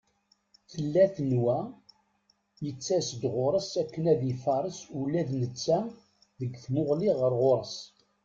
Tella 0.71 1.05
tenwa 1.15 1.57
yettas-d 2.65 3.23
ɣur-s 3.35 3.71
akken 3.81 4.03
ad 4.13 4.21
ifares 4.31 4.79
ula 5.01 5.21
d 5.27 5.29
netta 5.41 5.79
deg 6.39 6.51
tmuɣli 6.63 7.11
ɣer 7.19 7.33
ɣur-s. 7.41 7.75